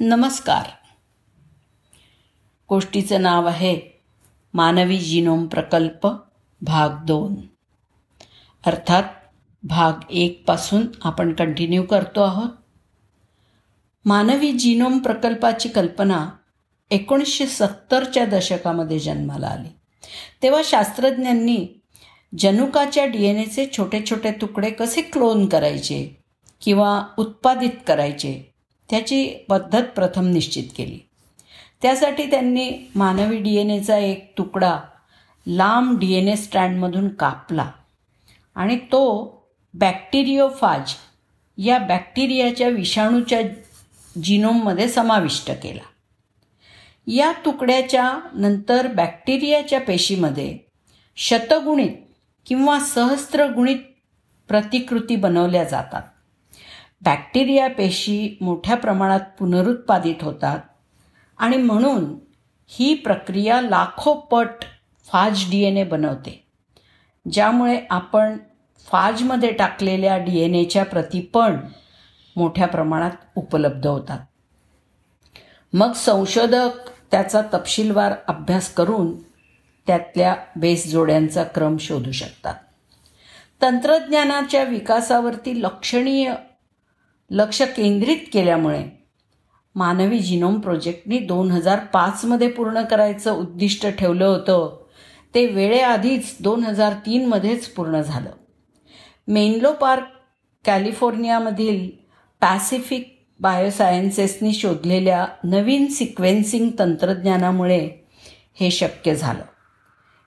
नमस्कार. 0.00 0.66
गोष्टीचं 2.68 3.22
नाव 3.22 3.46
आहे 3.46 3.80
मानवी 4.54 4.98
जिनोम 4.98 5.46
प्रकल्प 5.46 6.08
भाग 6.60 7.04
दोन. 7.06 7.34
अर्थात 8.66 9.02
भाग 9.62 9.92
एकपासून 10.10 10.86
आपण 11.02 11.32
कंटिन्यू 11.32 11.82
करतो 11.82 12.22
आहोत. 12.22 12.48
मानवी 14.04 14.52
जिनोम 14.52 14.98
प्रकल्पाची 14.98 15.68
कल्पना 15.68 16.30
एकोणीसशे 16.90 17.46
सत्तरच्या 17.46 18.24
दशकामध्ये 18.24 18.98
जन्माला 18.98 19.46
आली. 19.46 19.68
तेव्हा 20.42 20.62
शास्त्रज्ञांनी 20.64 21.82
जनुकाच्या 22.38 23.06
डी 23.06 23.24
एन 23.24 23.36
एचे 23.36 23.70
छोटे 23.76 24.04
छोटे 24.10 24.30
तुकडे 24.30 24.70
कसे 24.70 25.02
क्लोन 25.02 25.46
करायचे 25.46 26.22
किंवा 26.60 27.02
उत्पादित 27.18 27.70
करायचे 27.86 28.47
त्याची 28.90 29.28
पद्धत 29.48 29.82
प्रथम 29.82 30.26
निश्चित 30.26 30.64
केली. 30.76 30.98
त्यासाठी 31.82 32.30
त्यांनी 32.30 32.90
मानवी 32.94 33.36
डी 33.36 33.54
एन 33.56 33.70
एचा 33.70 33.98
एक 33.98 34.32
तुकडा 34.38 34.80
लांब 35.46 35.98
डी 35.98 36.12
एन 36.12 36.28
ए 36.28 36.36
स्टँडमधून 36.36 37.08
कापला 37.08 37.70
आणि 38.54 38.76
तो 38.76 39.02
बॅक्टेरियोफाज 39.74 40.94
या 41.58 41.78
बॅक्टेरियाच्या 41.78 42.68
विषाणूच्या 42.68 43.40
जिनोममध्ये 44.22 44.88
समाविष्ट 44.88 45.50
केला. 45.50 45.86
या 47.06 47.32
तुकड्याच्या 47.44 48.12
नंतर 48.34 48.86
बॅक्टेरियाच्या 48.86 49.80
पेशीमध्ये 49.80 50.58
शतगुणित 51.16 51.94
किंवा 52.46 52.78
सहस्त्रगुणित 52.80 53.78
प्रतिकृती 54.48 55.16
बनवल्या 55.16 55.64
जातात. 55.64 56.02
बॅक्टेरिया 57.02 57.68
पेशी 57.68 58.38
मोठ्या 58.40 58.76
प्रमाणात 58.76 59.20
पुनरुत्पादित 59.38 60.14
होतात 60.20 60.58
आणि 61.38 61.56
म्हणून 61.56 62.18
ही 62.66 62.94
प्रक्रिया 62.94 63.60
लाखो 63.60 64.14
पट 64.14 64.64
फाज 65.04 65.50
डी 65.50 65.62
एन 65.64 65.76
ए 65.76 65.84
बनवते 65.84 66.44
ज्यामुळे 67.32 67.80
आपण 67.90 68.36
फाजमध्ये 68.86 69.52
टाकलेल्या 69.52 70.18
डी 70.18 70.38
एन 70.38 70.54
एच्या 70.54 70.84
प्रती 70.84 71.20
पण 71.20 71.56
मोठ्या 72.36 72.66
प्रमाणात 72.66 73.10
उपलब्ध 73.36 73.86
होतात. 73.86 74.18
मग 75.72 75.92
संशोधक 75.92 76.88
त्याचा 77.10 77.42
तपशीलवार 77.54 78.12
अभ्यास 78.28 78.74
करून 78.74 79.22
त्यातल्या 79.86 80.36
बेस 80.56 80.90
जोड्यांचा 80.90 81.44
क्रम 81.44 81.76
शोधू 81.76 82.12
शकतात. 82.12 82.54
तंत्रज्ञानाच्या 83.62 84.64
विकासावरती 84.64 85.62
लक्षणीय 85.62 86.34
लक्ष 87.30 87.62
केंद्रित 87.62 88.16
केल्यामुळे 88.32 88.84
मानवी 89.74 90.18
जिनोम 90.18 90.60
प्रोजेक्टनी 90.60 91.18
दोन 91.18 91.50
हजार 91.50 91.78
पाचमध्ये 91.78 92.48
पूर्ण 92.48 92.82
करायचं 92.82 93.32
उद्दिष्ट 93.32 93.86
ठेवलं 93.86 94.24
होतं. 94.24 94.84
ते 95.34 95.46
वेळेआधीच 95.46 96.36
दोन 96.40 96.64
हजार 96.64 96.92
तीनमध्येच 96.92 97.68
पूर्ण 97.68 98.00
झालं. 98.00 98.30
मेनलो 99.28 99.72
पार्क 99.72 100.02
कॅलिफोर्नियामधील 100.64 101.90
पॅसिफिक 102.40 103.26
बायोसायन्सेसनी 103.40 104.52
शोधलेल्या 104.52 105.26
नवीन 105.44 105.86
सिक्वेन्सिंग 105.86 106.70
तंत्रज्ञानामुळे 106.78 107.88
हे 108.60 108.70
शक्य 108.70 109.14
झालं. 109.14 109.42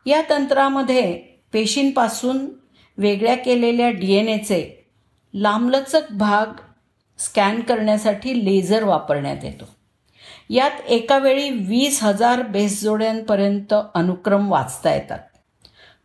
या 0.05 0.21
तंत्रामध्ये 0.29 1.13
पेशींपासून 1.53 2.49
वेगळ्या 2.97 3.35
केलेल्या 3.35 3.89
डी 3.89 4.13
एन 4.13 4.27
एचे 4.27 4.91
लांबलचक 5.33 6.11
भाग 6.11 6.45
स्कॅन 7.25 7.59
करण्यासाठी 7.61 8.45
लेझर 8.45 8.83
वापरण्यात 8.83 9.43
येतो. 9.43 9.65
यात 10.49 10.89
एकावेळी 10.89 11.49
वीस 11.67 12.03
हजार 12.03 12.41
बेसजोड्यांपर्यंत 12.41 13.73
अनुक्रम 13.93 14.51
वाचता 14.51 14.93
येतात. 14.93 15.19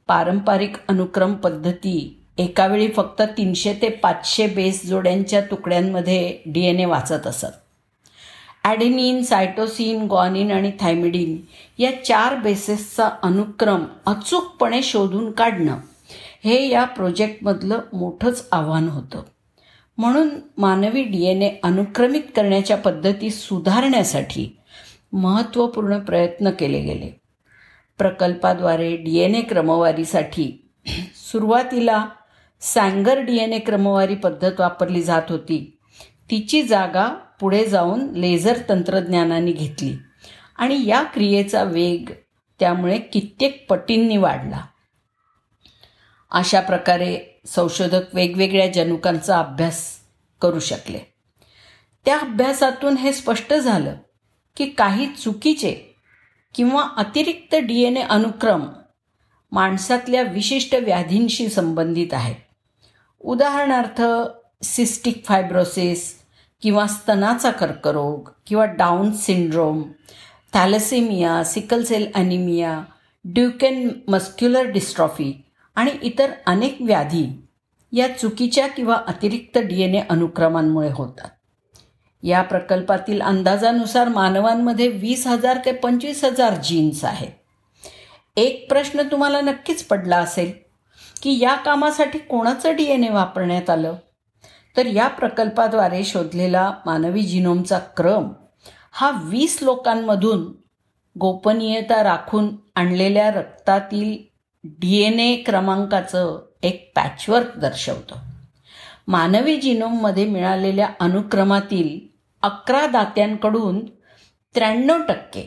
पारंपरिक 0.08 0.77
अनुक्रम 0.89 1.35
पद्धती 1.35 2.23
एकावेळी 2.39 2.89
फक्त 2.89 3.23
तीनशे 3.36 3.73
ते 3.83 3.89
पाचशे 3.89 4.46
बेसजोड्यांच्या 4.46 5.40
तुकड्यांमध्ये 5.40 6.39
डी 6.46 6.64
एन 6.64 6.80
ए 6.80 6.85
वाचत 6.85 7.27
असत. 7.27 7.52
ॲडेनिन 8.64 9.23
सायटोसिन 9.23 10.07
गॉनिन 10.07 10.51
आणि 10.51 10.70
थायमिडिन 10.80 11.36
या 11.79 11.90
चार 12.05 12.35
बेसेसचा 12.35 13.08
अनुक्रम 13.23 13.85
अचूकपणे 14.07 14.83
शोधून 14.83 15.30
काढणं 15.30 15.79
हे 16.45 16.69
या 16.69 16.85
प्रोजेक्टमधलं 16.85 17.80
मोठंच 17.92 18.48
आव्हान 18.52 18.89
होतं. 18.89 19.23
म्हणून 19.98 20.29
मानवी 20.58 21.02
डी 21.02 21.24
एन 21.24 21.42
ए 21.42 21.51
अनुक्रमित 21.62 22.23
करण्याच्या 22.36 22.77
पद्धती 22.77 23.30
सुधारण्यासाठी 23.30 24.57
महत्त्वपूर्ण 25.12 25.98
प्रयत्न 25.98 26.51
केले 26.51 26.80
गेले. 26.80 27.11
प्रकल्पाद्वारे 27.98 28.96
डी 28.96 29.17
एन 29.17 29.34
ए 29.34 29.40
क्रमवारीसाठी 29.40 30.68
सुरुवातीला 31.33 32.07
सँगर 32.61 33.18
डी 33.18 33.39
एन 33.39 33.52
ए 33.52 33.58
क्रमवारी 33.58 34.14
पद्धत 34.14 34.61
वापरली 34.61 35.02
जात 35.02 35.23
होती. 35.29 35.79
तिची 36.30 36.63
जागा 36.63 37.07
पुढे 37.40 37.64
जाऊन 37.64 38.11
लेझर 38.11 38.58
तंत्रज्ञानाने 38.68 39.52
घेतली 39.52 39.96
आणि 40.57 40.86
या 40.86 41.02
क्रियेचा 41.02 41.63
वेग 41.63 42.11
त्यामुळे 42.61 42.98
कित्येक 42.98 43.67
पटींनी 43.68 44.17
वाढला. 44.17 44.61
अशा 46.30 46.61
प्रकारे 46.61 47.36
संशोधक 47.46 48.14
वेगवेगळ्या 48.14 48.67
जनुकांचा 48.67 49.39
अभ्यास 49.39 49.84
करू 50.42 50.58
शकले. 50.58 50.98
त्या 52.05 52.18
अभ्यासातून 52.18 52.96
हे 52.96 53.12
स्पष्ट 53.12 53.55
झालं 53.55 53.95
की 54.57 54.67
काही 54.67 55.07
चुकीचे 55.07 55.73
किंवा 56.55 56.89
अतिरिक्त 56.96 57.55
डी 57.55 57.83
एन 57.83 57.96
ए 57.96 58.02
अनुक्रम 58.02 58.67
माणसातल्या 59.52 60.23
विशिष्ट 60.23 60.74
व्याधींशी 60.74 61.48
संबंधित 61.48 62.14
आहेत. 62.14 62.36
उदाहरणार्थ 63.20 64.02
सिस्टिक 64.64 65.24
फायब्रोसिस 65.24 66.14
किंवा 66.63 66.86
स्तनाचा 66.86 67.51
कर्करोग 67.51 68.28
किंवा 68.46 68.64
down 68.64 69.13
syndrome 69.13 69.83
thalassaemia 70.52 71.42
sickle 71.45 71.83
cell 71.84 72.11
anaemia 72.14 72.80
Duchenne 73.24 73.89
muscular 74.08 74.64
dystrophy 74.64 75.33
आणि 75.77 75.91
इतर 76.03 76.31
अनेक 76.47 76.77
व्याधी 76.81 77.27
या 77.92 78.07
चुकीच्या 78.17 78.67
किंवा 78.67 78.97
अतिरिक्त 79.07 79.59
डी 79.59 79.83
एन 79.83 79.95
ए 79.95 80.01
अनुक्रमांमुळे 80.11 80.91
होतात. 80.95 81.29
या 82.23 82.42
प्रकल्पातील 82.42 83.20
अंदाजानुसार 83.20 84.09
मानवांमध्ये 84.09 84.89
वीस 84.89 85.27
हजार 85.27 85.59
ते 85.64 85.73
पंचवीस 85.73 86.25
हजार 86.25 86.55
जीन्स 86.55 87.05
आहेत. 87.05 87.31
एक 88.37 88.69
प्रश्न 88.69 89.03
तुम्हाला 89.03 89.41
नक्कीच 89.41 89.85
पडला 89.85 90.17
असेल 90.17 90.53
की 91.23 91.39
या 91.41 91.55
कामासाठी 91.55 92.19
कोणाचं 92.19 92.77
डी 92.77 92.85
एन 92.85 93.05
ए 93.05 93.08
वापरण्यात 93.08 93.70
आलं? 93.70 93.95
तर 94.77 94.87
या 94.87 95.07
प्रकल्पाद्वारे 95.08 96.03
शोधलेला 96.05 96.70
मानवी 96.87 97.23
जिनोमचा 97.23 97.79
क्रम 97.97 98.29
हा 98.93 99.11
वीस 99.25 99.58
लोकांमधून 99.63 100.43
गोपनीयता 101.17 102.03
राखून 102.03 102.48
आणलेल्या 102.75 103.31
रक्तातील 103.31 104.17
डी 104.80 104.96
एन 105.02 105.20
ए 105.20 105.34
क्रमांकाचं 105.36 106.38
एक 106.62 106.90
पॅचवर्क 106.96 107.56
दर्शवतं. 107.58 108.16
मानवी 109.08 109.56
जिनोममध्ये 109.56 110.24
मिळालेल्या 110.27 110.88
अनुक्रमातील 111.00 111.98
अकरा 112.42 112.86
दात्यांकडून 112.86 113.84
त्र्याण्णव 114.54 115.02
टक्के 115.08 115.44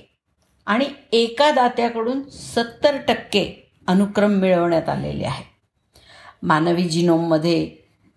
आणि 0.68 0.86
एका 1.12 1.52
दात्याकडून 1.52 2.22
सत्तर 2.30 2.98
टक्के 3.08 3.44
अनुक्रम 3.88 4.32
मिळवण्यात 4.32 4.90
आलेले 4.90 5.26
आहे. 5.26 5.44
मानवी 6.44 6.84
जिनोममध्ये 6.84 7.66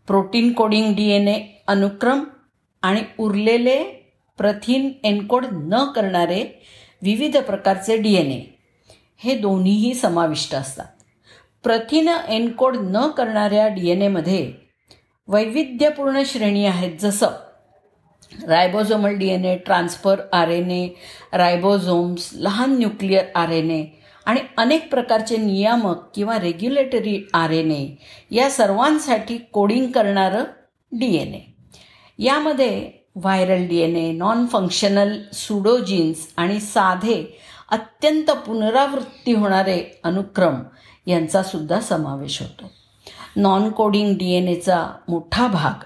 protein 0.08 0.52
coding 0.52 0.94
D 0.94 1.08
N 1.10 1.28
A 1.28 1.40
अनुक्रम 1.66 2.24
आणि 2.82 3.02
उरलेले 3.19 3.82
प्रथिन 4.38 4.90
एनकोड 5.04 5.46
न 5.52 5.84
करणारे 5.96 6.43
विविध 7.02 7.37
प्रकारचे 7.37 7.96
डी 7.96 8.14
एन 8.14 8.31
ए 8.31 8.40
हे 9.22 9.34
दोन्हीही 9.34 9.94
समाविष्ट 9.94 10.54
असतात. 10.54 10.86
प्रथिन 11.64 12.08
एनकोड 12.08 12.76
न 12.82 13.06
करणाऱ्या 13.16 13.66
डी 13.69 13.90
एन 13.90 14.02
एमध्ये 14.02 14.52
वैविध्यपूर्ण 15.28 16.22
श्रेणी 16.26 16.64
आहेत 16.66 16.96
जसं 17.00 17.32
ribosomal 18.48 19.16
D 19.19 19.28
N 19.28 19.44
A 19.44 19.56
transfer 19.56 20.20
R 20.32 20.48
N 20.48 20.70
A 20.70 20.86
ribosomes 21.32 22.28
लहान 22.34 22.76
न्यूक्लिअर 22.78 23.24
आर 23.34 23.50
एन 23.50 23.70
ए 23.70 23.84
आणि 24.26 24.40
अनेक 24.56 24.90
प्रकारचे 24.90 25.36
नियामक 25.36 26.02
किंवा 26.14 26.38
रेग्युलेटरी 26.38 27.19
आर 27.34 27.50
एन 27.50 27.70
ए 27.70 27.86
या 28.30 28.48
सर्वांसाठी 28.50 29.36
कोडिंग 29.52 29.90
करणारं 29.92 30.44
डी 30.92 31.14
एन 31.16 31.34
ए 31.34 31.40
यामध्ये 32.19 32.90
viral 33.16 33.66
D 33.69 33.78
N 33.78 33.96
A 33.96 34.10
non 34.12 34.46
functional 34.46 35.16
pseudogenes 35.32 36.26
आणि 36.36 36.60
साधे 36.60 37.22
अत्यंत 37.72 38.30
पुनरावृत्ती 38.46 39.32
होणारे 39.32 40.00
अनुक्रम 40.04 40.62
यांचा 41.06 41.42
सुद्धा 41.42 41.80
समावेश 41.80 42.40
होतो. 42.42 42.70
नॉन 43.36 43.70
कोडिंग 43.70 44.14
डी 44.19 44.30
एन 44.32 44.48
एचा 44.48 44.96
मोठा 45.08 45.46
भाग 45.46 45.84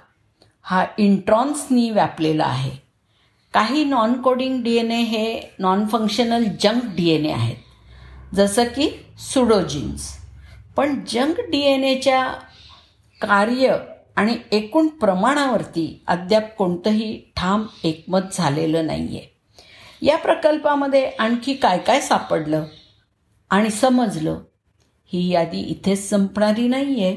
हा 0.62 0.84
इंट्रॉन्सनी 0.98 1.90
व्यापलेला 1.90 2.44
आहे. 2.44 2.70
काही 3.54 3.84
non 3.84 4.20
coding 4.22 4.62
D 4.62 4.76
N 4.76 4.90
A 4.90 5.02
हे 5.02 5.54
non 5.58 5.86
functional 5.86 6.44
junk 6.60 6.84
D 6.96 7.08
N 7.08 7.26
A 7.26 7.32
आहेत. 7.32 7.56
जसं 8.34 8.64
की 8.64 8.90
सुडोजिन्स 9.18 10.10
पण 10.76 10.94
जंक 11.08 11.40
डी 11.40 11.60
एन 11.60 11.84
एच्या 11.84 12.26
कार्य 13.20 13.76
आणि 14.16 14.36
एकूण 14.52 14.86
प्रमाणावरती 14.88 16.02
अद्याप 16.06 16.54
कोणतंही 16.56 17.32
ठाम 17.36 17.66
एकमत 17.84 18.20
झालेलं 18.32 18.86
नाही 18.86 19.16
आहे 19.18 19.35
या 20.02 20.16
प्रकल्पामध्ये 20.18 21.06
आणखी 21.06 21.54
काय 21.54 21.78
काय 21.78 22.00
सापडलं? 22.00 22.64
आणि 23.50 23.70
समजलं 23.70 24.40
ही 25.12 25.28
यादी 25.28 25.60
इथेच 25.60 26.10
संपणारी 26.10 26.68
नाही 26.68 27.04
आहे 27.04 27.16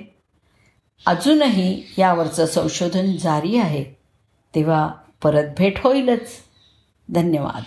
अजूनही 1.05 1.83
यावरचं 1.97 2.45
संशोधन 2.45 3.15
जारी 3.15 3.57
आहे. 3.57 3.83
तेव्हा 4.55 4.89
परत 5.23 5.47
भेट 5.57 5.79
होईलच. 5.79 6.29
धन्यवाद. 7.09 7.63